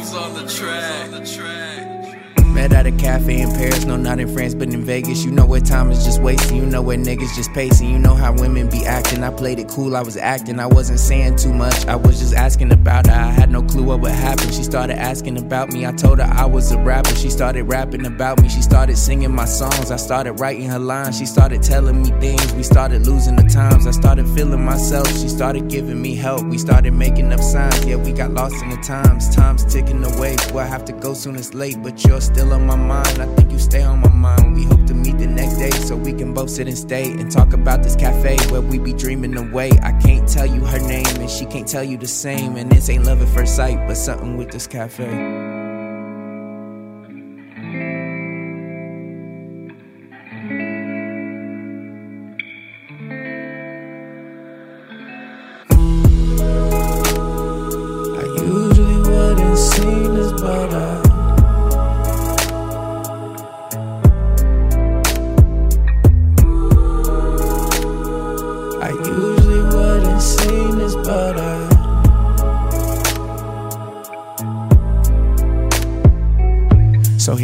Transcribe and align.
Grooves 0.00 0.14
on 0.14 0.32
the 0.32 0.46
track. 0.46 1.69
Met 2.60 2.74
at 2.74 2.84
a 2.84 2.92
cafe 2.92 3.40
in 3.40 3.50
Paris, 3.52 3.86
no, 3.86 3.96
not 3.96 4.20
in 4.20 4.30
France, 4.34 4.54
but 4.54 4.68
in 4.68 4.84
Vegas. 4.84 5.24
You 5.24 5.30
know 5.30 5.46
where 5.46 5.62
time 5.62 5.90
is 5.90 6.04
just 6.04 6.20
wasting, 6.20 6.58
you 6.58 6.66
know 6.66 6.82
where 6.82 6.98
niggas 6.98 7.34
just 7.34 7.50
pacing. 7.54 7.88
You 7.88 7.98
know 7.98 8.14
how 8.14 8.34
women 8.34 8.68
be 8.68 8.84
acting. 8.84 9.24
I 9.24 9.30
played 9.30 9.58
it 9.58 9.66
cool, 9.68 9.96
I 9.96 10.02
was 10.02 10.18
acting, 10.18 10.60
I 10.60 10.66
wasn't 10.66 11.00
saying 11.00 11.36
too 11.36 11.54
much. 11.54 11.86
I 11.86 11.96
was 11.96 12.20
just 12.20 12.34
asking 12.34 12.70
about 12.70 13.06
her, 13.06 13.14
I 13.14 13.30
had 13.30 13.50
no 13.50 13.62
clue 13.62 13.84
what 13.84 14.02
would 14.02 14.12
happen. 14.12 14.52
She 14.52 14.62
started 14.62 14.98
asking 14.98 15.38
about 15.38 15.72
me, 15.72 15.86
I 15.86 15.92
told 15.92 16.18
her 16.18 16.30
I 16.30 16.44
was 16.44 16.70
a 16.70 16.78
rapper. 16.78 17.14
She 17.14 17.30
started 17.30 17.62
rapping 17.62 18.04
about 18.04 18.42
me, 18.42 18.50
she 18.50 18.60
started 18.60 18.98
singing 18.98 19.34
my 19.34 19.46
songs. 19.46 19.90
I 19.90 19.96
started 19.96 20.34
writing 20.34 20.68
her 20.68 20.78
lines, 20.78 21.16
she 21.16 21.24
started 21.24 21.62
telling 21.62 22.02
me 22.02 22.10
things. 22.20 22.52
We 22.52 22.62
started 22.62 23.06
losing 23.06 23.36
the 23.36 23.44
times, 23.44 23.86
I 23.86 23.92
started 23.92 24.28
feeling 24.36 24.62
myself. 24.62 25.08
She 25.08 25.30
started 25.30 25.70
giving 25.70 26.02
me 26.02 26.14
help, 26.14 26.42
we 26.42 26.58
started 26.58 26.92
making 26.92 27.32
up 27.32 27.40
signs. 27.40 27.86
Yeah, 27.86 27.96
we 27.96 28.12
got 28.12 28.32
lost 28.32 28.62
in 28.62 28.68
the 28.68 28.76
times, 28.82 29.34
time's 29.34 29.64
ticking 29.64 30.04
away. 30.04 30.36
Well, 30.52 30.68
have 30.68 30.84
to 30.84 30.92
go 30.92 31.14
soon, 31.14 31.36
it's 31.36 31.54
late, 31.54 31.82
but 31.82 32.04
you're 32.04 32.20
still 32.20 32.49
still 32.50 32.60
on 32.60 32.66
my 32.66 32.76
mind. 32.76 33.22
I 33.22 33.26
think 33.34 33.52
you 33.52 33.58
stay 33.58 33.82
on 33.82 34.00
my 34.00 34.08
mind. 34.08 34.54
We 34.54 34.64
hope 34.64 34.84
to 34.86 34.94
meet 34.94 35.18
the 35.18 35.26
next 35.26 35.56
day 35.56 35.70
so 35.70 35.96
we 35.96 36.12
can 36.12 36.34
both 36.34 36.50
sit 36.50 36.66
and 36.66 36.76
stay 36.76 37.12
and 37.12 37.30
talk 37.30 37.52
about 37.52 37.82
this 37.82 37.94
cafe 37.94 38.36
where 38.50 38.60
we 38.60 38.78
be 38.78 38.92
dreaming 38.92 39.36
away. 39.36 39.70
I 39.82 39.92
can't 39.92 40.28
tell 40.28 40.46
you 40.46 40.64
her 40.64 40.80
name 40.80 41.06
and 41.20 41.30
she 41.30 41.46
can't 41.46 41.68
tell 41.68 41.84
you 41.84 41.96
the 41.96 42.08
same. 42.08 42.56
And 42.56 42.70
this 42.70 42.88
ain't 42.90 43.04
love 43.04 43.22
at 43.22 43.28
first 43.28 43.54
sight, 43.56 43.86
but 43.86 43.96
something 43.96 44.36
with 44.36 44.50
this 44.50 44.66
cafe. 44.66 45.69
Saw 77.20 77.34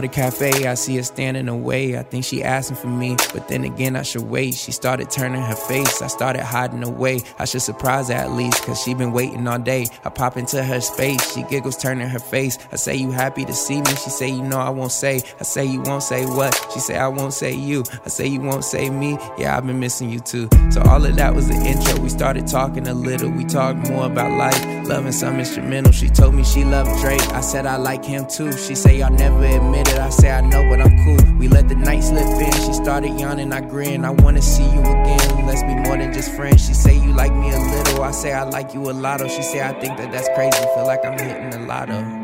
the 0.00 0.08
cafe, 0.08 0.66
I 0.66 0.74
see 0.74 0.96
her 0.96 1.02
standing 1.02 1.48
away. 1.48 1.98
I 1.98 2.02
think 2.02 2.24
she 2.24 2.42
asking 2.42 2.76
for 2.76 2.86
me, 2.86 3.16
but 3.32 3.48
then 3.48 3.64
again, 3.64 3.96
I 3.96 4.02
should 4.02 4.22
wait. 4.22 4.54
She 4.54 4.72
started 4.72 5.10
turning 5.10 5.42
her 5.42 5.56
face, 5.56 6.00
I 6.00 6.06
started 6.06 6.42
hiding 6.42 6.84
away. 6.84 7.20
I 7.38 7.44
should 7.44 7.62
surprise 7.62 8.08
her 8.08 8.14
at 8.14 8.32
least, 8.32 8.62
cause 8.64 8.82
she 8.82 8.94
been 8.94 9.12
waiting 9.12 9.46
all 9.48 9.58
day. 9.58 9.86
I 10.04 10.10
pop 10.10 10.36
into 10.36 10.62
her 10.62 10.80
space, 10.80 11.34
she 11.34 11.42
giggles, 11.44 11.76
turning 11.76 12.08
her 12.08 12.18
face. 12.18 12.58
I 12.72 12.76
say, 12.76 12.94
You 12.94 13.10
happy 13.10 13.44
to 13.44 13.52
see 13.52 13.80
me? 13.80 13.90
She 13.90 14.10
say, 14.10 14.28
You 14.28 14.42
know, 14.42 14.58
I 14.58 14.70
won't 14.70 14.92
say. 14.92 15.22
I 15.40 15.42
say, 15.42 15.64
You 15.64 15.82
won't 15.82 16.02
say 16.02 16.24
what? 16.26 16.54
She 16.72 16.80
say, 16.80 16.96
I 16.96 17.08
won't 17.08 17.32
say 17.32 17.52
you. 17.52 17.84
I 18.04 18.08
say, 18.08 18.26
You 18.26 18.40
won't 18.40 18.64
say 18.64 18.88
me? 18.88 19.18
Yeah, 19.36 19.56
I've 19.56 19.66
been 19.66 19.80
missing 19.80 20.10
you 20.10 20.20
too. 20.20 20.48
So, 20.70 20.80
all 20.82 21.04
of 21.04 21.16
that 21.16 21.34
was 21.34 21.48
the 21.48 21.54
intro. 21.54 22.00
We 22.00 22.08
started 22.08 22.46
talking 22.46 22.86
a 22.86 22.94
little, 22.94 23.30
we 23.30 23.44
talked 23.44 23.90
more 23.90 24.06
about 24.06 24.30
life, 24.38 24.88
loving 24.88 25.12
some 25.12 25.38
instrumental. 25.38 25.92
She 25.92 26.08
told 26.08 26.34
me 26.34 26.44
she 26.44 26.64
loved 26.64 27.00
Drake. 27.00 27.26
I 27.32 27.40
said, 27.40 27.66
I 27.66 27.76
like 27.76 28.04
him 28.04 28.26
too. 28.26 28.52
She 28.52 28.74
say, 28.74 28.98
Y'all 28.98 29.10
never 29.10 29.23
admit 29.26 29.88
it. 29.88 29.98
I 29.98 30.10
say 30.10 30.30
I 30.30 30.40
know, 30.40 30.62
but 30.68 30.80
I'm 30.80 30.96
cool. 31.04 31.34
We 31.38 31.48
let 31.48 31.68
the 31.68 31.74
night 31.74 32.02
slip 32.02 32.26
in. 32.26 32.52
She 32.52 32.72
started 32.72 33.18
yawning, 33.18 33.52
I 33.52 33.60
grin. 33.60 34.04
I 34.04 34.10
wanna 34.10 34.42
see 34.42 34.64
you 34.64 34.80
again. 34.80 35.46
Let's 35.46 35.62
be 35.62 35.74
more 35.74 35.96
than 35.96 36.12
just 36.12 36.32
friends. 36.32 36.66
She 36.66 36.74
say 36.74 36.94
you 36.94 37.12
like 37.12 37.34
me 37.34 37.52
a 37.52 37.58
little. 37.58 38.02
I 38.02 38.10
say 38.10 38.32
I 38.32 38.44
like 38.44 38.74
you 38.74 38.90
a 38.90 38.92
lot. 38.92 39.20
Oh, 39.20 39.28
she 39.28 39.42
say 39.42 39.62
I 39.62 39.72
think 39.80 39.96
that 39.98 40.10
that's 40.12 40.28
crazy. 40.34 40.58
Feel 40.74 40.86
like 40.86 41.04
I'm 41.04 41.18
hitting 41.18 41.54
a 41.62 41.66
lotto. 41.66 42.23